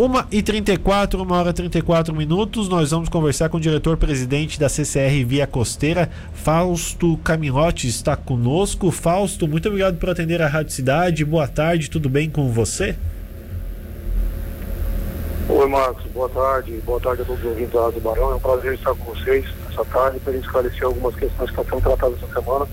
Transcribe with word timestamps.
1h34, 0.00 1.20
1 1.20 1.30
hora 1.30 1.50
e 1.50 1.52
34 1.52 2.14
minutos, 2.14 2.70
nós 2.70 2.90
vamos 2.90 3.10
conversar 3.10 3.50
com 3.50 3.58
o 3.58 3.60
diretor-presidente 3.60 4.58
da 4.58 4.66
CCR 4.66 5.26
Via 5.26 5.46
Costeira, 5.46 6.08
Fausto 6.32 7.18
Camilotti, 7.18 7.86
está 7.86 8.16
conosco. 8.16 8.90
Fausto, 8.90 9.46
muito 9.46 9.68
obrigado 9.68 9.98
por 9.98 10.08
atender 10.08 10.40
a 10.40 10.48
Rádio 10.48 10.72
Cidade. 10.72 11.22
Boa 11.22 11.46
tarde, 11.46 11.90
tudo 11.90 12.08
bem 12.08 12.30
com 12.30 12.50
você? 12.50 12.96
Oi, 15.50 15.68
Marcos, 15.68 16.10
boa 16.12 16.30
tarde. 16.30 16.80
Boa 16.86 16.98
tarde 16.98 17.20
a 17.20 17.24
todos 17.26 17.44
os 17.44 17.50
ouvintes 17.50 17.74
da 17.74 17.82
Rádio 17.82 18.00
Barão. 18.00 18.30
É 18.30 18.34
um 18.36 18.40
prazer 18.40 18.72
estar 18.72 18.94
com 18.94 19.04
vocês 19.12 19.44
essa 19.70 19.84
tarde 19.84 20.18
para 20.20 20.34
esclarecer 20.34 20.84
algumas 20.84 21.14
questões 21.14 21.50
que 21.50 21.60
estão 21.60 21.78
tratadas 21.78 22.16
essa 22.22 22.40
semana 22.40 22.66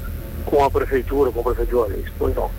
com 0.45 0.63
a 0.63 0.71
Prefeitura, 0.71 1.29
com 1.29 1.41
o 1.41 1.43
prefeito 1.43 1.67
de 1.67 1.71
Juarez. 1.71 2.05
Pois 2.17 2.33
não. 2.33 2.49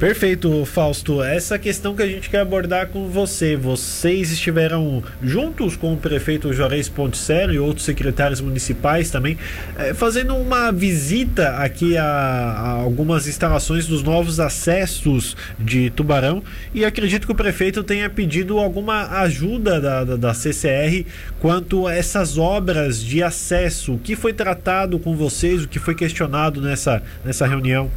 Perfeito, 0.00 0.64
Fausto. 0.64 1.22
Essa 1.22 1.58
questão 1.58 1.94
que 1.94 2.02
a 2.02 2.06
gente 2.06 2.30
quer 2.30 2.40
abordar 2.40 2.86
com 2.86 3.06
você. 3.06 3.54
Vocês 3.54 4.32
estiveram 4.32 5.02
juntos 5.22 5.76
com 5.76 5.92
o 5.92 5.96
prefeito 5.98 6.50
Juarez 6.54 6.88
Ponticero 6.88 7.52
e 7.52 7.58
outros 7.58 7.84
secretários 7.84 8.40
municipais 8.40 9.10
também, 9.10 9.36
eh, 9.78 9.92
fazendo 9.92 10.34
uma 10.34 10.72
visita 10.72 11.50
aqui 11.56 11.98
a, 11.98 12.02
a, 12.02 12.70
algumas 12.70 13.28
instalações 13.28 13.86
dos 13.86 14.02
novos 14.02 14.40
acessos 14.40 15.36
de 15.58 15.90
Tubarão. 15.90 16.42
E 16.72 16.82
acredito 16.82 17.26
que 17.26 17.32
o 17.32 17.36
prefeito 17.36 17.84
tenha 17.84 18.08
pedido 18.08 18.58
alguma 18.58 19.20
ajuda 19.20 19.78
da, 19.82 20.02
da, 20.04 20.16
da 20.16 20.32
CCR 20.32 21.04
quanto 21.38 21.86
a 21.86 21.94
essas 21.94 22.38
obras 22.38 23.04
de 23.04 23.22
acesso. 23.22 23.92
O 23.92 23.98
que 23.98 24.16
foi 24.16 24.32
tratado 24.32 24.98
com 24.98 25.14
vocês, 25.14 25.62
o 25.64 25.68
que 25.68 25.78
foi 25.78 25.94
questionado 25.94 26.62
nessa, 26.62 27.02
nessa 27.22 27.46
reunião? 27.46 27.90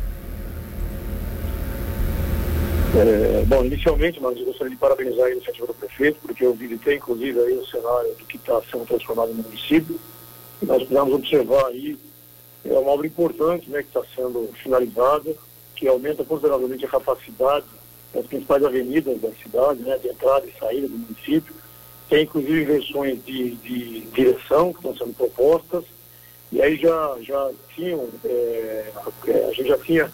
É, 2.95 3.43
bom, 3.45 3.65
inicialmente, 3.65 4.21
mas 4.21 4.37
eu 4.37 4.45
gostaria 4.45 4.69
de 4.69 4.77
parabenizar 4.77 5.25
a 5.25 5.31
iniciativa 5.31 5.65
do 5.65 5.73
prefeito, 5.73 6.19
porque 6.21 6.45
eu 6.45 6.53
visitei, 6.53 6.97
inclusive, 6.97 7.39
aí 7.39 7.57
o 7.57 7.65
cenário 7.65 8.13
do 8.13 8.25
que 8.25 8.37
está 8.37 8.61
sendo 8.69 8.85
transformado 8.85 9.33
no 9.33 9.41
município. 9.41 9.99
E 10.61 10.65
nós 10.65 10.83
podemos 10.83 11.15
observar 11.15 11.65
aí, 11.67 11.97
é 12.63 12.71
uma 12.71 12.91
obra 12.91 13.07
importante, 13.07 13.67
né, 13.67 13.81
que 13.81 13.87
está 13.87 14.03
sendo 14.15 14.47
finalizada, 14.61 15.35
que 15.75 15.87
aumenta 15.87 16.23
consideravelmente 16.23 16.85
a 16.85 16.89
capacidade 16.89 17.65
das 18.13 18.27
principais 18.27 18.63
avenidas 18.63 19.19
da 19.19 19.31
cidade, 19.31 19.81
né, 19.81 19.97
de 19.97 20.09
entrada 20.09 20.45
e 20.45 20.59
saída 20.59 20.87
do 20.87 20.95
município. 20.95 21.53
Tem, 22.07 22.25
inclusive, 22.25 22.63
versões 22.63 23.25
de, 23.25 23.55
de 23.55 24.01
direção 24.13 24.71
que 24.71 24.77
estão 24.77 24.95
sendo 24.95 25.15
propostas. 25.15 25.83
E 26.51 26.61
aí 26.61 26.75
já, 26.75 27.17
já 27.21 27.51
tinham, 27.73 28.07
é, 28.23 28.91
a 29.49 29.51
gente 29.51 29.67
já 29.67 29.77
tinha 29.79 30.11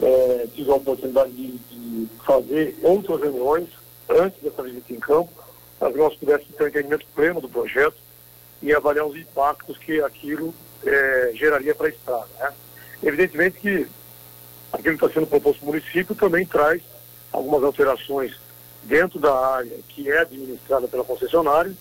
é, 0.00 0.46
a 0.68 0.74
oportunidade 0.74 1.32
de, 1.32 1.52
de, 1.52 1.81
fazer 2.24 2.76
outras 2.82 3.20
reuniões 3.20 3.68
antes 4.08 4.42
dessa 4.42 4.62
visita 4.62 4.92
em 4.92 5.00
campo, 5.00 5.30
para 5.78 5.90
que 5.90 5.98
nós 5.98 6.14
pudéssemos 6.14 6.54
ter 6.54 6.64
um 6.64 6.68
entendimento 6.68 7.06
pleno 7.14 7.40
do 7.40 7.48
projeto 7.48 7.96
e 8.62 8.72
avaliar 8.72 9.06
os 9.06 9.16
impactos 9.16 9.76
que 9.78 10.00
aquilo 10.00 10.54
é, 10.84 11.32
geraria 11.34 11.74
para 11.74 11.86
a 11.86 11.90
estrada. 11.90 12.28
Né? 12.38 12.52
Evidentemente 13.02 13.58
que 13.58 13.86
aquilo 14.72 14.96
que 14.96 15.04
está 15.04 15.10
sendo 15.10 15.26
proposto 15.26 15.58
para 15.58 15.68
o 15.68 15.72
município 15.72 16.14
também 16.14 16.46
traz 16.46 16.82
algumas 17.32 17.62
alterações 17.62 18.38
dentro 18.84 19.18
da 19.18 19.34
área 19.34 19.78
que 19.88 20.10
é 20.10 20.20
administrada 20.20 20.86
pela 20.88 21.04
concessionária, 21.04 21.72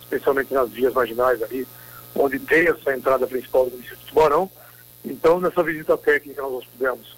especialmente 0.00 0.52
nas 0.52 0.70
vias 0.70 0.92
marginais 0.92 1.42
ali, 1.42 1.66
onde 2.14 2.38
tem 2.38 2.68
essa 2.68 2.94
entrada 2.94 3.26
principal 3.26 3.64
do 3.64 3.72
município 3.72 3.98
de 3.98 4.06
Tubarão. 4.06 4.50
Então, 5.04 5.40
nessa 5.40 5.62
visita 5.62 5.96
técnica 5.96 6.42
nós 6.42 6.64
pudemos 6.64 7.16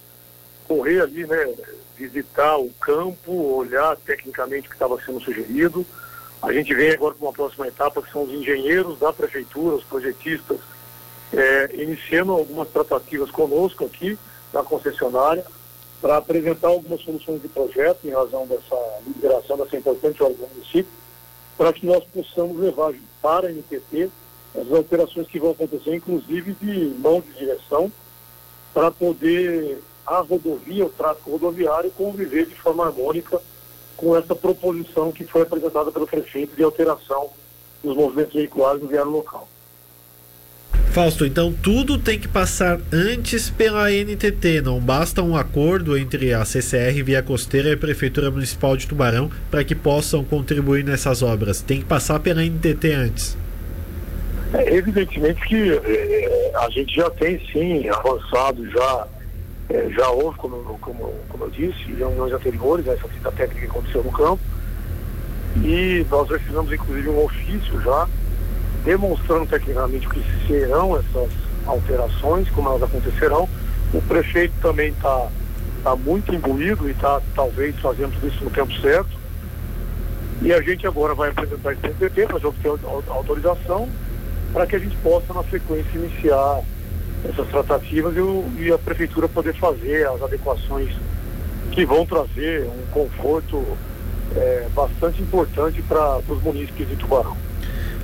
correr 0.67 1.01
ali, 1.01 1.27
né, 1.27 1.55
visitar 1.97 2.57
o 2.59 2.71
campo, 2.81 3.33
olhar 3.33 3.97
tecnicamente 3.97 4.67
o 4.67 4.71
que 4.71 4.77
estava 4.77 5.01
sendo 5.03 5.21
sugerido. 5.21 5.85
A 6.43 6.53
gente 6.53 6.75
vem 6.75 6.91
agora 6.91 7.15
para 7.15 7.27
uma 7.27 7.33
próxima 7.33 7.67
etapa, 7.67 8.03
que 8.03 8.13
são 8.13 8.25
os 8.25 8.31
engenheiros 8.31 8.99
da 8.99 9.13
prefeitura, 9.13 9.77
os 9.77 9.85
projetistas, 9.85 10.59
é, 11.33 11.71
iniciando 11.75 12.33
algumas 12.33 12.69
tratativas 12.69 13.31
conosco 13.31 13.85
aqui, 13.85 14.19
na 14.53 14.63
concessionária, 14.63 15.45
para 16.01 16.19
apresentar 16.19 16.69
algumas 16.69 17.01
soluções 17.01 17.41
de 17.43 17.49
projeto, 17.49 18.07
em 18.07 18.11
razão 18.11 18.47
dessa 18.47 18.77
liberação 19.07 19.57
dessa 19.57 19.77
importante 19.77 20.23
obra 20.23 20.37
do 20.37 20.49
município, 20.55 20.93
para 21.57 21.73
que 21.73 21.87
nós 21.87 22.05
possamos 22.05 22.59
levar 22.59 22.93
para 23.23 23.49
a 23.49 23.51
NTT 23.51 24.11
as 24.55 24.71
alterações 24.73 25.27
que 25.27 25.39
vão 25.39 25.51
acontecer, 25.51 25.95
inclusive 25.95 26.53
de 26.61 26.95
mão 26.99 27.21
de 27.21 27.33
direção, 27.33 27.91
para 28.73 28.91
poder 28.91 29.83
a 30.07 30.21
rodovia, 30.21 30.87
o 30.87 30.91
tráfego 30.91 31.33
rodoviário, 31.33 31.91
conviver 31.91 32.47
de 32.47 32.55
forma 32.55 32.87
harmônica 32.87 33.41
com 33.97 34.17
essa 34.17 34.35
proposição 34.35 35.11
que 35.11 35.25
foi 35.25 35.43
apresentada 35.43 35.91
pelo 35.91 36.07
prefeito 36.07 36.55
de 36.55 36.63
alteração 36.63 37.31
dos 37.83 37.97
movimentos 37.97 38.35
veiculares 38.35 38.83
no 38.83 38.89
viário 38.89 39.11
local. 39.11 39.49
Fausto, 40.93 41.27
então 41.27 41.53
tudo 41.53 41.99
tem 41.99 42.19
que 42.19 42.27
passar 42.27 42.81
antes 42.91 43.51
pela 43.51 43.91
NTT, 43.91 44.63
não 44.63 44.81
basta 44.81 45.23
um 45.23 45.37
acordo 45.37 45.97
entre 45.97 46.33
a 46.33 46.43
CCR 46.45 47.03
Via 47.05 47.23
Costeira 47.23 47.69
e 47.69 47.73
a 47.73 47.77
Prefeitura 47.77 48.31
Municipal 48.31 48.77
de 48.77 48.87
Tubarão 48.87 49.31
para 49.51 49.63
que 49.63 49.75
possam 49.75 50.25
contribuir 50.25 50.85
nessas 50.85 51.23
obras. 51.23 51.61
Tem 51.61 51.81
que 51.81 51.85
passar 51.85 52.21
pela 52.21 52.43
NTT 52.43 52.93
antes. 52.93 53.37
É, 54.55 54.75
evidentemente 54.75 55.41
que 55.47 55.73
é, 55.73 56.53
a 56.57 56.71
gente 56.71 56.95
já 56.95 57.11
tem 57.11 57.41
sim 57.53 57.89
avançado 57.91 58.67
já 58.71 59.07
é, 59.69 59.89
já 59.91 60.09
houve, 60.11 60.39
como, 60.39 60.79
como, 60.81 61.15
como 61.29 61.45
eu 61.45 61.51
disse, 61.51 61.93
reuniões 61.93 62.33
anteriores, 62.33 62.87
essa 62.87 63.09
visita 63.09 63.33
técnica 63.33 63.61
que 63.61 63.71
aconteceu 63.71 64.03
no 64.03 64.13
campo, 64.13 64.41
e 65.63 66.07
nós 66.11 66.29
já 66.29 66.39
fizemos 66.39 66.73
inclusive 66.73 67.09
um 67.09 67.25
ofício 67.25 67.81
já, 67.81 68.09
demonstrando 68.85 69.47
tecnicamente 69.47 70.07
o 70.07 70.11
que 70.11 70.23
serão 70.47 70.97
essas 70.97 71.31
alterações, 71.67 72.49
como 72.51 72.69
elas 72.69 72.83
acontecerão. 72.83 73.49
O 73.93 74.01
prefeito 74.03 74.55
também 74.61 74.91
está 74.91 75.29
tá 75.83 75.97
muito 75.97 76.35
imbuído 76.35 76.89
e 76.89 76.93
está 76.93 77.21
talvez 77.35 77.75
fazendo 77.81 78.15
isso 78.27 78.45
no 78.45 78.51
tempo 78.51 78.73
certo. 78.81 79.11
E 80.43 80.53
a 80.53 80.61
gente 80.61 80.87
agora 80.87 81.15
vai 81.15 81.31
apresentar 81.31 81.73
esse 81.73 81.81
PPP 81.81 82.27
para 82.27 82.49
obter 82.49 82.69
autorização, 83.09 83.89
para 84.53 84.67
que 84.67 84.77
a 84.77 84.79
gente 84.79 84.97
possa, 84.99 85.33
na 85.33 85.43
sequência, 85.45 85.99
iniciar 85.99 86.63
essas 87.31 87.49
tratativas 87.49 88.17
e, 88.17 88.21
o, 88.21 88.45
e 88.59 88.73
a 88.73 88.79
prefeitura 88.79 89.29
poder 89.29 89.55
fazer 89.55 90.07
as 90.09 90.23
adequações 90.23 90.95
que 91.73 91.85
vão 91.85 92.07
trazer 92.07 92.67
um 92.67 92.87
conforto 92.91 93.65
é, 94.35 94.67
bastante 94.75 95.23
importante 95.23 95.83
para 95.83 96.19
os 96.29 96.43
munícipes 96.43 96.89
de 96.89 96.97
Tubarão. 96.97 97.37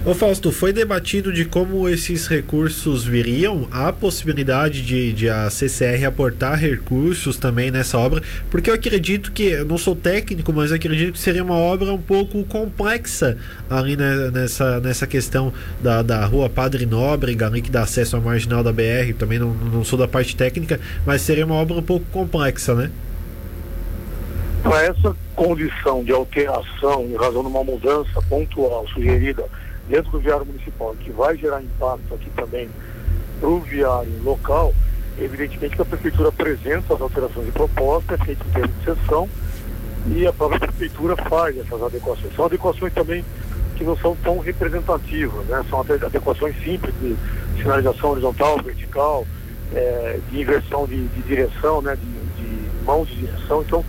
Ô 0.05 0.15
Fausto, 0.15 0.51
foi 0.51 0.73
debatido 0.73 1.33
de 1.33 1.45
como 1.45 1.89
esses 1.89 2.27
recursos 2.27 3.05
viriam? 3.05 3.69
Há 3.71 3.93
possibilidade 3.93 4.83
de, 4.83 5.13
de, 5.13 5.31
a 5.31 5.49
CCR 5.49 6.05
aportar 6.05 6.59
recursos 6.59 7.37
também 7.37 7.71
nessa 7.71 7.97
obra? 7.99 8.21
Porque 8.51 8.69
eu 8.69 8.75
acredito 8.75 9.31
que, 9.31 9.45
eu 9.45 9.65
não 9.65 9.79
sou 9.79 9.95
técnico, 9.95 10.53
mas 10.53 10.73
acredito 10.73 11.13
que 11.13 11.21
seria 11.21 11.45
uma 11.45 11.55
obra 11.55 11.93
um 11.93 12.03
pouco 12.03 12.43
complexa 12.43 13.39
ali 13.71 13.97
nessa, 13.97 14.81
nessa 14.81 15.07
questão 15.07 15.53
da, 15.81 16.03
da 16.03 16.27
rua 16.27 16.51
Padre 16.51 16.85
Nóbrega, 16.85 17.47
ali 17.47 17.63
que 17.63 17.71
dá 17.71 17.83
acesso 17.83 18.17
à 18.17 18.21
marginal 18.21 18.65
da 18.65 18.73
BR. 18.73 19.15
Também 19.17 19.39
não, 19.39 19.55
não 19.55 19.85
sou 19.85 19.97
da 19.97 20.09
parte 20.09 20.35
técnica, 20.35 20.81
mas 21.07 21.23
seria 21.23 21.47
uma 21.47 21.55
obra 21.55 21.77
um 21.77 21.83
pouco 21.83 22.05
complexa, 22.07 22.75
né? 22.75 22.91
Para 24.65 24.83
essa 24.83 25.15
condição 25.37 26.03
de 26.03 26.11
alteração 26.11 27.05
em 27.05 27.15
razão 27.15 27.43
de 27.43 27.49
uma 27.49 27.63
mudança 27.63 28.21
pontual 28.29 28.85
sugerida 28.89 29.45
dentro 29.89 30.11
do 30.13 30.21
viário 30.21 30.47
municipal, 30.47 30.95
que 30.99 31.11
vai 31.11 31.37
gerar 31.37 31.63
impacto 31.63 32.15
aqui 32.15 32.31
também 32.31 32.69
para 33.41 33.49
o 33.49 33.61
viário 33.61 34.13
local, 34.23 34.75
evidentemente 35.19 35.77
que 35.77 35.83
a 35.83 35.85
prefeitura 35.85 36.29
apresenta 36.29 36.95
as 36.95 37.01
alterações 37.01 37.47
de 37.47 37.53
proposta, 37.53 38.15
é 38.15 38.19
feito 38.19 38.47
um 38.47 38.53
termo 38.53 38.73
de 38.79 38.85
sessão 38.85 39.29
e 40.07 40.27
a 40.27 40.33
própria 40.33 40.61
prefeitura 40.61 41.17
faz 41.17 41.57
essas 41.59 41.83
adequações. 41.83 42.35
São 42.35 42.47
adequações 42.47 42.93
também 42.93 43.25
que 43.77 43.85
não 43.85 43.97
são 43.97 44.17
tão 44.17 44.39
representativas, 44.39 45.47
né? 45.47 45.65
São 45.69 45.81
adequações 45.81 46.55
simples 46.63 46.95
de 47.01 47.17
sinalização 47.57 48.11
horizontal, 48.11 48.61
vertical, 48.63 49.27
é, 49.73 50.19
de 50.31 50.41
inversão 50.41 50.87
de, 50.87 51.07
de 51.09 51.23
direção, 51.23 51.81
né? 51.83 51.97
De, 51.97 52.43
de 52.43 52.53
de 53.07 53.17
direção. 53.17 53.63
Então, 53.63 53.85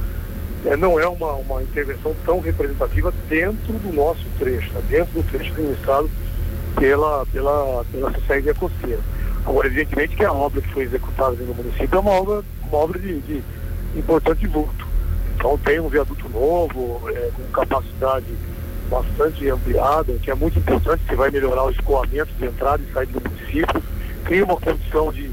é, 0.66 0.78
não 0.78 1.00
é 1.00 1.08
uma, 1.08 1.34
uma 1.34 1.62
intervenção 1.62 2.16
tão 2.26 2.40
representativa 2.40 3.14
dentro 3.28 3.74
do 3.74 3.94
nosso 3.94 4.26
trecho, 4.40 4.72
né? 4.74 4.82
dentro 4.90 5.22
do 5.22 5.30
trecho 5.30 5.52
administrado 5.52 6.10
pela, 6.76 7.26
pela, 7.28 7.86
pela 7.92 8.14
Sociedade 8.14 8.60
Costeira. 8.60 9.02
Agora, 9.46 9.68
evidentemente 9.68 10.16
que 10.16 10.24
a 10.24 10.32
obra 10.32 10.62
que 10.62 10.70
foi 10.70 10.84
executada 10.84 11.36
no 11.36 11.54
município 11.54 11.96
é 11.96 12.00
uma 12.00 12.12
obra, 12.12 12.44
uma 12.64 12.78
obra 12.78 12.98
de, 12.98 13.20
de 13.20 13.44
importante 13.96 14.48
vulto. 14.48 14.88
Então 15.36 15.58
tem 15.58 15.80
um 15.80 15.90
viaduto 15.90 16.30
novo, 16.30 17.02
é, 17.10 17.30
com 17.36 17.44
capacidade 17.52 18.28
bastante 18.90 19.50
ampliada, 19.50 20.14
que 20.22 20.32
é 20.32 20.36
muito 20.36 20.60
importante, 20.60 21.04
que 21.08 21.16
vai 21.16 21.30
melhorar 21.30 21.66
o 21.66 21.72
escoamento 21.72 22.32
de 22.38 22.46
entrada 22.46 22.82
e 22.88 22.94
saída 22.94 23.20
do 23.20 23.30
município, 23.30 23.84
cria 24.24 24.46
uma 24.46 24.58
condição 24.58 25.12
de, 25.12 25.30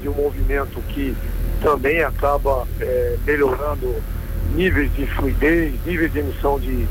de 0.00 0.08
um 0.08 0.12
movimento 0.12 0.80
que 0.88 1.14
também 1.62 2.02
acaba 2.02 2.66
é, 2.80 3.16
melhorando 3.24 3.94
níveis 4.54 4.94
de 4.94 5.06
fluidez, 5.06 5.74
níveis 5.84 6.12
de 6.12 6.18
emissão 6.20 6.58
de, 6.58 6.86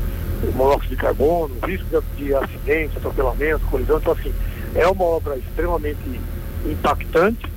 monóxido 0.54 0.94
de 0.94 0.96
carbono, 0.96 1.54
risco 1.64 1.86
de, 2.16 2.24
de 2.24 2.34
acidente, 2.34 2.96
atropelamento, 2.96 3.64
colisão. 3.66 3.98
Então, 3.98 4.12
assim, 4.12 4.32
é 4.74 4.86
uma 4.86 5.04
obra 5.04 5.36
extremamente 5.36 6.20
impactante 6.66 7.50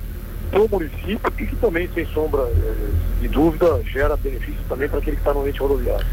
para 0.50 0.62
o 0.62 0.68
município 0.68 1.32
e 1.38 1.46
que 1.46 1.56
também, 1.56 1.88
sem 1.94 2.06
sombra 2.06 2.42
eh, 2.42 2.90
de 3.20 3.28
dúvida, 3.28 3.80
gera 3.92 4.16
benefícios 4.16 4.64
também 4.68 4.88
para 4.88 4.98
aquele 4.98 5.16
que 5.16 5.22
está 5.22 5.34
no 5.34 5.46
ente 5.48 5.58
rodoviário. 5.58 6.06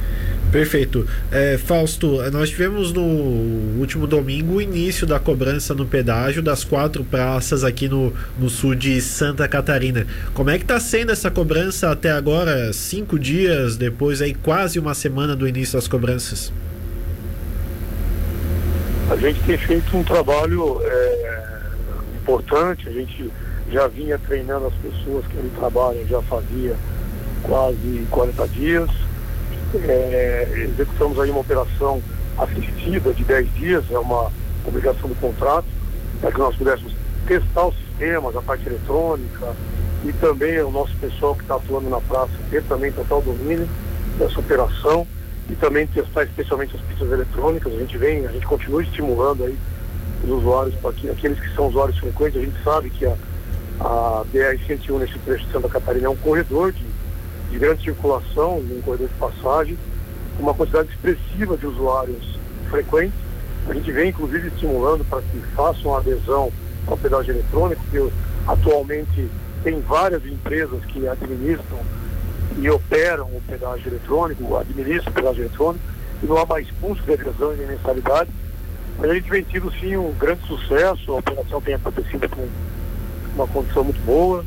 Perfeito. 0.53 1.07
É, 1.31 1.57
Fausto, 1.57 2.21
nós 2.31 2.51
tivemos 2.51 2.93
no 2.93 3.01
último 3.79 4.05
domingo 4.05 4.57
o 4.57 4.61
início 4.61 5.07
da 5.07 5.19
cobrança 5.19 5.73
no 5.73 5.83
pedágio 5.83 6.43
das 6.43 6.63
quatro 6.63 7.03
praças 7.03 7.63
aqui 7.63 7.89
no, 7.89 8.13
no 8.37 8.51
sul 8.51 8.75
de 8.75 9.01
Santa 9.01 9.47
Catarina. 9.47 10.05
Como 10.31 10.51
é 10.51 10.59
que 10.59 10.63
está 10.63 10.79
sendo 10.79 11.11
essa 11.11 11.31
cobrança 11.31 11.89
até 11.89 12.11
agora, 12.11 12.71
cinco 12.71 13.17
dias 13.17 13.75
depois, 13.77 14.21
aí 14.21 14.35
quase 14.35 14.77
uma 14.77 14.93
semana 14.93 15.35
do 15.35 15.47
início 15.47 15.73
das 15.73 15.87
cobranças? 15.87 16.53
A 19.09 19.15
gente 19.15 19.39
tem 19.47 19.57
feito 19.57 19.97
um 19.97 20.03
trabalho 20.03 20.79
é, 20.83 21.61
importante, 22.21 22.87
a 22.87 22.91
gente 22.91 23.31
já 23.71 23.87
vinha 23.87 24.19
treinando 24.19 24.67
as 24.67 24.73
pessoas 24.75 25.25
que 25.25 25.35
ali 25.35 25.49
trabalham, 25.57 26.05
já 26.05 26.21
fazia 26.21 26.75
quase 27.41 28.05
40 28.11 28.47
dias 28.49 29.02
é, 29.77 30.47
executamos 30.73 31.19
aí 31.19 31.29
uma 31.29 31.41
operação 31.41 32.01
assistida 32.37 33.13
de 33.13 33.23
10 33.23 33.53
dias, 33.53 33.85
é 33.91 33.97
uma 33.97 34.31
obrigação 34.65 35.09
do 35.09 35.15
contrato, 35.15 35.67
para 36.21 36.31
que 36.31 36.39
nós 36.39 36.55
pudéssemos 36.55 36.93
testar 37.27 37.67
os 37.67 37.75
sistemas, 37.77 38.35
a 38.35 38.41
parte 38.41 38.67
eletrônica 38.67 39.53
e 40.03 40.11
também 40.13 40.59
o 40.61 40.71
nosso 40.71 40.95
pessoal 40.97 41.35
que 41.35 41.43
está 41.43 41.55
atuando 41.55 41.89
na 41.89 42.01
praça 42.01 42.31
ter 42.49 42.63
também 42.63 42.91
total 42.91 43.21
domínio 43.21 43.67
dessa 44.17 44.39
operação 44.39 45.07
e 45.49 45.55
também 45.55 45.87
testar 45.87 46.23
especialmente 46.23 46.75
as 46.75 46.81
pistas 46.81 47.11
eletrônicas. 47.11 47.73
A 47.73 47.77
gente 47.77 47.97
vem, 47.97 48.25
a 48.25 48.31
gente 48.31 48.45
continua 48.45 48.83
estimulando 48.83 49.45
aí 49.45 49.57
os 50.23 50.29
usuários, 50.29 50.75
para 50.75 50.93
que, 50.93 51.09
aqueles 51.09 51.39
que 51.39 51.53
são 51.55 51.67
usuários 51.67 51.97
frequentes, 51.97 52.41
a 52.41 52.45
gente 52.45 52.63
sabe 52.63 52.89
que 52.89 53.05
a, 53.05 53.15
a 53.79 54.23
BR-101 54.33 54.99
nesse 54.99 55.19
trecho 55.19 55.45
de 55.45 55.51
Santa 55.51 55.67
Catarina 55.67 56.07
é 56.07 56.09
um 56.09 56.15
corredor 56.15 56.71
de 56.71 56.85
de 57.53 57.59
grande 57.59 57.83
circulação 57.83 58.57
um 58.57 58.81
corredor 58.81 59.07
de 59.07 59.13
passagem, 59.13 59.77
uma 60.39 60.55
quantidade 60.55 60.89
expressiva 60.89 61.55
de 61.55 61.67
usuários 61.67 62.39
frequentes. 62.67 63.19
A 63.69 63.73
gente 63.75 63.91
vem, 63.91 64.09
inclusive, 64.09 64.47
estimulando 64.47 65.05
para 65.05 65.21
que 65.21 65.37
façam 65.55 65.95
adesão 65.95 66.51
ao 66.87 66.97
pedágio 66.97 67.31
eletrônico, 67.35 67.81
que 67.91 68.11
atualmente 68.47 69.29
tem 69.63 69.79
várias 69.81 70.25
empresas 70.25 70.83
que 70.85 71.07
administram 71.07 71.77
e 72.57 72.69
operam 72.69 73.25
o 73.25 73.41
pedágio 73.47 73.87
eletrônico, 73.87 74.57
administram 74.57 75.11
o 75.11 75.15
pedágio 75.15 75.43
eletrônico, 75.43 75.85
e 76.23 76.25
não 76.25 76.37
há 76.37 76.45
mais 76.47 76.67
custo 76.81 77.03
de 77.03 77.13
adesão 77.13 77.53
e 77.53 77.57
de 77.57 77.65
mensalidade. 77.65 78.31
Mas 78.97 79.11
a 79.11 79.13
gente 79.13 79.29
vem 79.29 79.43
tido, 79.43 79.71
sim, 79.79 79.95
um 79.95 80.11
grande 80.13 80.45
sucesso, 80.47 81.11
a 81.11 81.19
operação 81.19 81.61
tem 81.61 81.75
acontecido 81.75 82.27
com 82.29 82.47
uma 83.35 83.47
condição 83.47 83.83
muito 83.83 84.01
boa, 84.01 84.43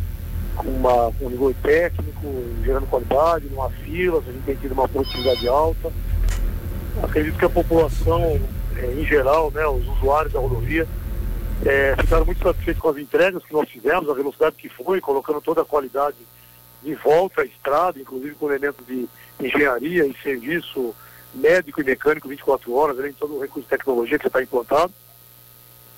uma, 0.65 1.09
um 1.21 1.31
nível 1.31 1.55
técnico, 1.63 2.27
gerando 2.65 2.87
qualidade, 2.87 3.49
não 3.51 3.63
há 3.63 3.71
filas, 3.71 4.27
a 4.27 4.33
gente 4.33 4.45
tem 4.45 4.57
tido 4.57 4.73
uma 4.73 4.89
produtividade 4.89 5.47
alta. 5.49 5.93
Acredito 7.03 7.39
que 7.39 7.45
a 7.45 7.51
população, 7.51 8.41
é, 8.77 8.87
em 8.93 9.05
geral, 9.05 9.51
né, 9.51 9.67
os 9.67 9.87
usuários 9.89 10.33
da 10.33 10.41
rodovia, 10.41 10.87
é, 11.65 11.97
ficaram 11.99 12.25
muito 12.25 12.43
satisfeitos 12.43 12.83
com 12.83 12.89
as 12.89 12.99
entregas 12.99 13.45
que 13.45 13.53
nós 13.53 13.69
fizemos, 13.69 14.09
a 14.09 14.15
velocidade 14.15 14.57
que 14.57 14.69
foi, 14.69 15.01
colocando 15.01 15.41
toda 15.41 15.63
a 15.63 15.65
qualidade 15.65 16.17
de 16.83 16.95
volta 16.95 17.43
à 17.43 17.45
estrada, 17.45 17.99
inclusive 17.99 18.35
com 18.35 18.47
elementos 18.47 18.87
de 18.87 19.09
engenharia 19.41 20.07
e 20.07 20.17
serviço 20.23 20.95
médico 21.35 21.81
e 21.81 21.85
mecânico 21.85 22.29
24 22.29 22.73
horas, 22.75 22.99
além 22.99 23.13
de 23.13 23.19
todo 23.19 23.37
o 23.37 23.41
recurso 23.41 23.69
de 23.69 23.77
tecnologia 23.77 24.19
que 24.19 24.27
está 24.27 24.43
implantado. 24.43 24.93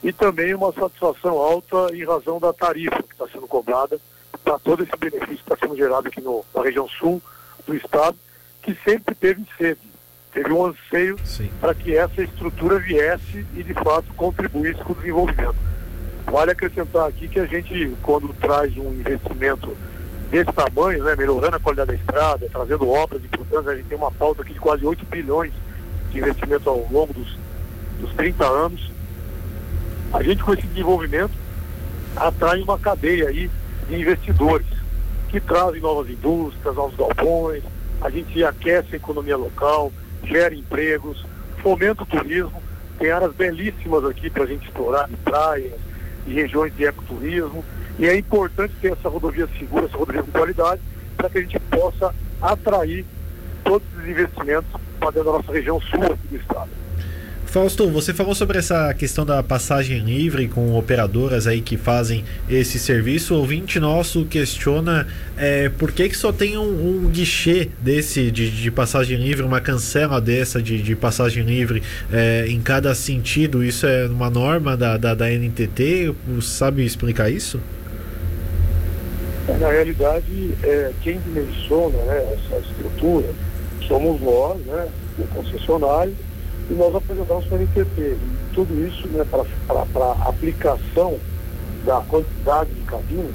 E 0.03 0.13
também 0.13 0.55
uma 0.55 0.73
satisfação 0.73 1.39
alta 1.39 1.89
em 1.93 2.05
razão 2.05 2.39
da 2.39 2.53
tarifa 2.53 3.03
que 3.03 3.13
está 3.13 3.27
sendo 3.29 3.49
cobrada 3.49 4.01
para 4.45 4.59
todo 4.59 4.83
esse 4.83 4.97
benefício 4.97 5.37
que 5.45 5.53
está 5.53 5.57
sendo 5.57 5.77
gerado 5.77 6.09
aqui 6.09 6.21
no, 6.21 6.45
na 6.55 6.63
região 6.63 6.89
sul 6.89 7.23
do 7.67 7.75
estado, 7.75 8.17
que 8.63 8.77
sempre 8.85 9.15
teve 9.15 9.45
sede, 9.57 9.81
teve 10.33 10.53
um 10.53 10.67
anseio 10.67 11.17
para 11.61 11.75
que 11.75 11.97
essa 11.97 12.23
estrutura 12.23 12.79
viesse 12.79 13.47
e 13.55 13.63
de 13.63 13.75
fato 13.75 14.13
contribuísse 14.15 14.83
com 14.83 14.93
o 14.93 14.97
desenvolvimento. 14.97 15.57
Vale 16.27 16.53
acrescentar 16.53 17.09
aqui 17.09 17.29
que 17.29 17.41
a 17.41 17.47
gente, 17.47 17.97
quando 18.03 18.35
traz 18.35 18.77
um 18.77 18.93
investimento 18.93 19.77
desse 20.31 20.53
tamanho, 20.53 21.03
né, 21.03 21.17
melhorando 21.17 21.57
a 21.57 21.61
qualidade 21.61 21.89
da 21.89 21.97
estrada, 21.97 22.49
trazendo 22.53 22.89
obras 22.89 23.25
importantes, 23.25 23.69
a 23.69 23.75
gente 23.75 23.87
tem 23.87 23.97
uma 23.97 24.11
pauta 24.11 24.43
aqui 24.43 24.53
de 24.53 24.61
quase 24.61 24.85
8 24.85 25.05
bilhões 25.07 25.53
de 26.11 26.19
investimento 26.19 26.69
ao 26.69 26.87
longo 26.91 27.15
dos, 27.15 27.37
dos 27.99 28.13
30 28.15 28.45
anos. 28.45 28.91
A 30.13 30.23
gente 30.23 30.43
com 30.43 30.53
esse 30.53 30.67
desenvolvimento 30.67 31.33
atrai 32.17 32.61
uma 32.61 32.79
cadeia 32.79 33.29
aí 33.29 33.51
de 33.89 33.97
investidores 33.97 34.67
que 35.29 35.41
trazem 35.41 35.81
novas 35.81 36.09
indústrias, 36.11 36.75
novos 36.75 36.97
galpões, 36.97 37.63
a 38.01 38.11
gente 38.11 38.45
aquece 38.45 38.95
a 38.95 38.97
economia 38.97 39.37
local, 39.37 39.93
gera 40.25 40.55
empregos, 40.55 41.25
fomenta 41.63 42.03
o 42.03 42.07
turismo, 42.07 42.63
tem 42.99 43.11
áreas 43.11 43.35
belíssimas 43.35 44.05
aqui 44.05 44.31
para 44.31 44.45
a 44.45 44.47
gente 44.47 44.67
explorar, 44.67 45.09
de 45.09 45.17
praias, 45.17 45.79
e 46.27 46.33
regiões 46.35 46.75
de 46.77 46.85
ecoturismo, 46.85 47.65
e 47.99 48.07
é 48.07 48.17
importante 48.17 48.75
ter 48.81 48.93
essa 48.93 49.09
rodovia 49.09 49.49
segura, 49.59 49.87
essa 49.87 49.97
rodovia 49.97 50.23
com 50.23 50.31
qualidade, 50.31 50.81
para 51.17 51.31
que 51.31 51.39
a 51.39 51.41
gente 51.41 51.59
possa 51.59 52.15
atrair 52.41 53.05
todos 53.65 53.87
os 53.97 54.07
investimentos 54.07 54.71
para 55.01 55.11
dentro 55.11 55.33
da 55.33 55.39
nossa 55.39 55.53
região 55.53 55.81
sul 55.81 56.17
do 56.31 56.37
estado. 56.37 56.71
Fausto, 57.49 57.89
você 57.89 58.13
falou 58.13 58.35
sobre 58.35 58.59
essa 58.59 58.93
questão 58.93 59.25
da 59.25 59.43
passagem 59.43 60.01
livre 60.01 60.47
com 60.49 60.75
operadoras 60.75 61.47
aí 61.47 61.63
que 61.63 61.79
fazem 61.79 62.23
esse 62.47 62.79
serviço. 62.79 63.35
O 63.35 63.39
ouvinte 63.39 63.81
nosso 63.81 64.27
questiona 64.27 65.07
é, 65.35 65.71
por 65.71 65.91
que, 65.91 66.11
que 66.11 66.17
só 66.17 66.31
tem 66.31 66.59
um, 66.59 67.07
um 67.07 67.09
guichê 67.09 67.71
desse 67.81 68.31
de, 68.31 68.51
de, 68.51 68.71
passagem 68.71 69.17
livre, 69.17 69.47
uma 69.47 69.63
cancela 69.63 70.21
dessa 70.21 70.61
de, 70.61 70.83
de 70.83 70.95
passagem 70.95 71.43
livre 71.43 71.83
é, 72.13 72.45
em 72.49 72.61
cada 72.61 72.95
sentido. 72.95 73.65
Isso 73.65 73.87
é 73.87 74.07
uma 74.07 74.29
norma 74.29 74.77
da, 74.77 74.99
da, 74.99 75.15
da 75.15 75.31
NTT? 75.31 76.15
Sabe 76.43 76.85
explicar 76.85 77.31
isso? 77.31 77.59
Na 79.59 79.71
realidade, 79.71 80.51
é, 80.63 80.93
quem 81.03 81.19
dimensiona 81.21 81.97
né, 81.97 82.35
essa 82.35 82.59
estrutura 82.59 83.31
somos 83.89 84.21
nós, 84.21 84.61
né, 84.67 84.87
o 85.19 85.27
concessionário 85.29 86.15
e 86.71 86.75
nós 86.75 86.95
apresentamos 86.95 87.45
para 87.47 87.57
a 87.57 87.61
NTT. 87.61 88.01
E 88.01 88.55
tudo 88.55 88.87
isso 88.87 89.09
né, 89.09 89.25
para 89.25 90.13
aplicação 90.29 91.19
da 91.85 92.01
quantidade 92.09 92.71
de 92.71 92.83
cabines 92.83 93.35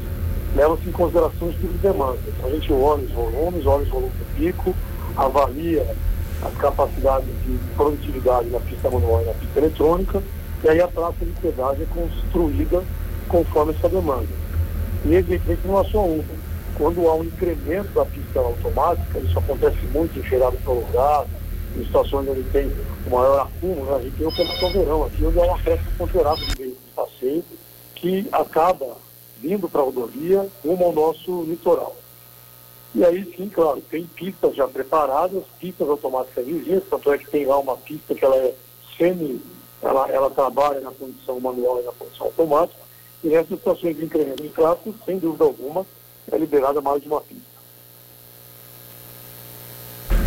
leva-se 0.56 0.88
em 0.88 0.92
consideração 0.92 1.48
os 1.48 1.56
tipos 1.56 1.72
de 1.74 1.78
demanda. 1.80 2.20
Então, 2.28 2.50
a 2.50 2.54
gente 2.54 2.72
olha 2.72 3.04
os 3.04 3.12
volumes, 3.12 3.66
olha 3.66 3.84
os 3.84 3.90
volumes 3.90 4.14
do 4.14 4.36
pico, 4.36 4.76
avalia 5.18 5.86
as 6.44 6.54
capacidades 6.58 7.28
de 7.46 7.58
produtividade 7.76 8.50
na 8.50 8.60
pista 8.60 8.90
manual 8.90 9.22
e 9.22 9.26
na 9.26 9.34
pista 9.34 9.60
eletrônica, 9.60 10.22
e 10.64 10.70
aí 10.70 10.82
a 10.82 10.88
praça 10.88 11.18
de 11.22 11.32
pedágio 11.42 11.84
é 11.84 11.94
construída 11.94 12.84
conforme 13.28 13.74
essa 13.74 13.90
demanda. 13.90 14.28
E 15.06 15.16
evidentemente 15.16 15.62
não 15.66 15.80
é 15.80 15.84
só 15.86 16.06
uma. 16.06 16.24
Quando 16.78 17.08
há 17.08 17.16
um 17.16 17.24
incremento 17.24 17.90
da 17.94 18.06
pista 18.06 18.40
automática, 18.40 19.20
isso 19.20 19.38
acontece 19.38 19.78
muito 19.94 20.18
em 20.18 20.24
feriado 20.24 20.58
prolongado, 20.64 21.30
em 21.76 21.86
situações 21.86 22.28
onde 22.28 22.44
tem 22.44 22.72
o 23.06 23.10
maior 23.10 23.42
acúmulo, 23.42 23.86
né? 23.86 23.96
a 23.96 24.02
gente 24.02 24.16
tem 24.16 24.28
o 24.28 24.72
Verão 24.72 25.04
aqui, 25.06 25.26
onde 25.26 25.40
é 25.40 25.44
uma 25.44 25.58
festa 25.60 25.86
ponderada 25.98 26.38
de 26.38 26.56
veículos 26.56 26.86
de 26.86 26.92
passeio 26.96 27.44
que 27.96 28.28
acaba 28.32 28.98
vindo 29.40 29.68
para 29.68 29.82
a 29.82 29.84
rodovia 29.84 30.48
rumo 30.64 30.86
ao 30.86 30.94
nosso 30.94 31.44
litoral. 31.44 31.96
E 32.96 33.04
aí 33.04 33.26
sim, 33.36 33.50
claro, 33.50 33.82
tem 33.90 34.06
pistas 34.06 34.56
já 34.56 34.68
preparadas, 34.68 35.44
pistas 35.60 35.90
automáticas 35.90 36.46
vizinhas, 36.46 36.84
tanto 36.90 37.12
é 37.12 37.18
que 37.18 37.30
tem 37.30 37.46
lá 37.46 37.58
uma 37.58 37.76
pista 37.76 38.14
que 38.14 38.24
ela 38.24 38.36
é 38.36 38.54
semi, 38.98 39.42
ela, 39.82 40.10
ela 40.10 40.30
trabalha 40.30 40.80
na 40.80 40.92
condição 40.92 41.40
manual 41.40 41.82
e 41.82 41.86
na 41.86 41.92
condição 41.92 42.28
automática, 42.28 42.80
e 43.24 43.30
nessas 43.30 43.58
situações 43.58 43.98
de 43.98 44.06
incremento 44.06 44.44
de 44.44 44.50
tráfego, 44.50 44.96
sem 45.06 45.18
dúvida 45.18 45.44
alguma, 45.44 45.86
é 46.32 46.38
liberada 46.38 46.82
mais 46.82 47.02
de 47.02 47.08
uma 47.08 47.22
pista. 47.22 47.43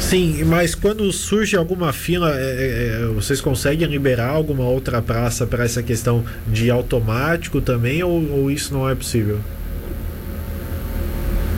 Sim, 0.08 0.44
mas 0.44 0.72
quando 0.72 1.12
surge 1.12 1.56
alguma 1.56 1.92
fila, 1.92 2.30
é, 2.38 2.44
é, 2.44 3.02
é, 3.02 3.06
vocês 3.06 3.40
conseguem 3.40 3.88
liberar 3.88 4.30
alguma 4.30 4.62
outra 4.62 5.02
praça 5.02 5.44
para 5.44 5.64
essa 5.64 5.82
questão 5.82 6.24
de 6.46 6.70
automático 6.70 7.60
também 7.60 8.04
ou, 8.04 8.12
ou, 8.30 8.48
isso 8.48 8.72
não 8.72 8.88
é 8.88 8.94
possível? 8.94 9.40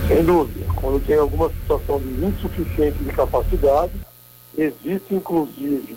Sem 0.09 0.25
dúvida. 0.25 0.65
Quando 0.75 1.05
tem 1.05 1.19
alguma 1.19 1.51
situação 1.51 2.01
de 2.01 2.25
insuficiente 2.25 2.97
de 3.05 3.13
capacidade, 3.13 3.93
existe 4.57 5.15
inclusive 5.15 5.95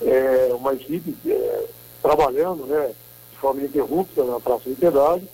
é, 0.00 0.50
uma 0.54 0.72
equipe 0.72 1.14
é, 1.26 1.64
trabalhando 2.00 2.64
né, 2.64 2.92
de 3.32 3.36
forma 3.36 3.60
ininterrupta 3.60 4.24
na 4.24 4.40
praça 4.40 4.70
de 4.70 4.76
pedágio 4.76 5.28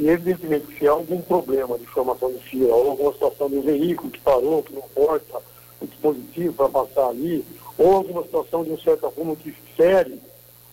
e 0.00 0.08
evidentemente 0.08 0.66
se 0.76 0.88
há 0.88 0.90
algum 0.90 1.20
problema 1.20 1.78
de 1.78 1.86
formação 1.86 2.32
de 2.32 2.40
fila 2.40 2.74
ou 2.74 2.90
alguma 2.90 3.12
situação 3.12 3.48
de 3.48 3.60
veículo 3.60 4.10
que 4.10 4.18
parou, 4.18 4.60
que 4.64 4.74
não 4.74 4.82
porta, 4.92 5.40
o 5.80 5.86
dispositivo 5.86 6.52
para 6.52 6.68
passar 6.68 7.08
ali, 7.08 7.44
ou 7.78 7.94
alguma 7.94 8.22
situação 8.22 8.64
de 8.64 8.70
um 8.70 8.78
certo 8.78 9.08
rumo 9.08 9.36
que 9.36 9.50
fere 9.76 10.20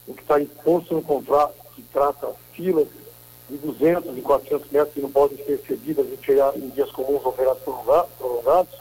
o 0.07 0.13
que 0.13 0.21
está 0.21 0.41
imposto 0.41 0.93
no 0.93 1.01
contrato, 1.01 1.55
que 1.75 1.81
trata 1.81 2.33
filas 2.53 2.87
de 3.49 3.57
200 3.57 4.17
e 4.17 4.21
400 4.21 4.71
metros 4.71 4.93
que 4.93 5.01
não 5.01 5.11
podem 5.11 5.37
ser 5.37 5.53
excedidas 5.53 6.05
em, 6.07 6.59
em 6.59 6.69
dias 6.69 6.91
comuns 6.91 7.25
ou 7.25 7.31
prolongados, 8.17 8.73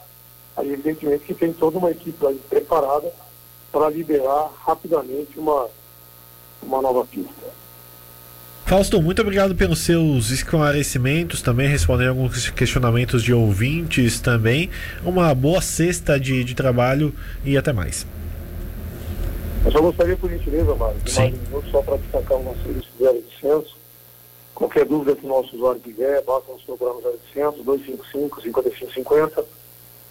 aí 0.56 0.72
evidentemente 0.72 1.24
que 1.24 1.34
tem 1.34 1.52
toda 1.52 1.78
uma 1.78 1.90
equipe 1.90 2.18
preparada 2.48 3.12
para 3.70 3.90
liberar 3.90 4.50
rapidamente 4.64 5.38
uma, 5.38 5.68
uma 6.62 6.82
nova 6.82 7.04
pista. 7.04 7.65
Fausto, 8.66 9.00
muito 9.00 9.22
obrigado 9.22 9.54
pelos 9.54 9.78
seus 9.78 10.30
esclarecimentos, 10.30 11.40
também 11.40 11.68
respondendo 11.68 12.08
alguns 12.08 12.50
questionamentos 12.50 13.22
de 13.22 13.32
ouvintes 13.32 14.18
também. 14.18 14.68
Uma 15.04 15.32
boa 15.36 15.60
sexta 15.60 16.18
de, 16.18 16.42
de 16.42 16.52
trabalho 16.52 17.14
e 17.44 17.56
até 17.56 17.72
mais. 17.72 18.04
Eu 19.64 19.70
só 19.70 19.80
gostaria, 19.80 20.16
por 20.16 20.28
gentileza, 20.28 20.74
Mário, 20.74 20.98
de 20.98 21.14
mais 21.14 21.32
um 21.32 21.36
minuto 21.36 21.70
só 21.70 21.80
para 21.80 21.96
destacar 21.98 22.38
o 22.38 22.42
nosso 22.42 22.60
serviço 22.64 22.88
de 22.98 23.04
0800. 23.04 23.76
Qualquer 24.52 24.84
dúvida 24.84 25.14
que 25.14 25.24
o 25.24 25.28
nosso 25.28 25.54
usuário 25.54 25.80
tiver, 25.80 26.24
basta 26.24 26.50
nos 26.50 26.62
procurar 26.62 26.94
no 26.94 27.08
0800 27.34 27.64
255 27.64 28.42
5550, 28.42 29.44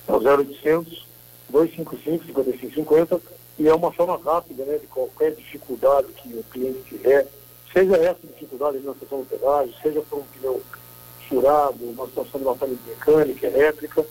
é 0.07 0.11
o 0.13 0.15
0800 0.15 1.05
255 1.49 2.25
5550 2.25 3.21
e 3.59 3.67
é 3.67 3.73
uma 3.73 3.91
forma 3.91 4.17
rápida 4.23 4.63
né, 4.63 4.77
de 4.77 4.87
qualquer 4.87 5.35
dificuldade 5.35 6.07
que 6.23 6.29
o 6.29 6.43
cliente 6.49 6.79
tiver 6.87 7.27
Seja 7.75 7.97
essa 7.97 8.25
dificuldade 8.25 8.79
na 8.79 8.93
estação 8.93 9.19
do 9.19 9.25
pedágio, 9.25 9.73
seja 9.83 10.01
por 10.09 10.19
um 10.19 10.23
pneu 10.23 10.61
furado, 11.27 11.83
uma 11.83 12.05
situação 12.05 12.39
de 12.39 12.45
uma 12.47 12.55
falha 12.55 12.77
mecânica, 12.87 13.47
elétrica, 13.47 14.05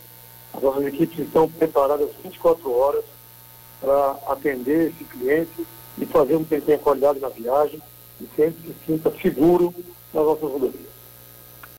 as 0.52 0.62
nossas 0.62 0.84
equipes 0.84 1.18
estão 1.20 1.50
preparadas 1.50 2.10
24 2.22 2.70
horas 2.70 3.04
para 3.80 4.18
atender 4.28 4.90
esse 4.90 5.02
cliente 5.04 5.66
e 5.96 6.04
fazer 6.04 6.36
com 6.36 6.44
que 6.44 6.56
ele 6.56 6.66
tenha 6.66 6.78
qualidade 6.78 7.20
na 7.20 7.30
viagem 7.30 7.80
e 8.20 8.28
sempre 8.36 8.68
se 8.68 8.74
sinta 8.84 9.10
seguro 9.22 9.74
nas 10.12 10.24
nossas 10.26 10.42
rodovias. 10.42 10.93